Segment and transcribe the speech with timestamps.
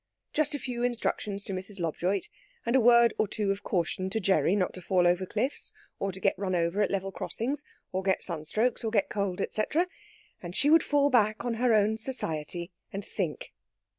[0.33, 1.79] Just a few instructions to Mrs.
[1.79, 2.27] Lobjoit,
[2.65, 6.11] and a word or two of caution to Gerry not to fall over cliffs, or
[6.11, 9.85] to get run over at level crossings or get sunstrokes, or get cold, etc.,
[10.41, 13.53] and she would fall back on her own society and think....